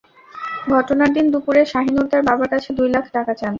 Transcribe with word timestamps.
ঘটনার 0.71 1.09
দিন 1.15 1.25
দুপুরে 1.33 1.61
শাহিনুর 1.71 2.07
তাঁর 2.11 2.23
বাবার 2.29 2.49
কাছে 2.53 2.69
দুই 2.77 2.89
লাখ 2.95 3.05
টাকা 3.15 3.33
চান। 3.33 3.49